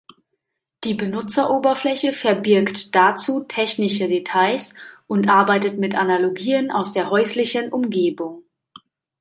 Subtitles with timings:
[0.83, 4.73] Die Benutzeroberfläche verbirgt dazu technische Details
[5.05, 8.43] und arbeitet mit Analogien aus der häuslichen Umgebung.